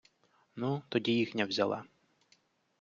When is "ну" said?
0.55-0.81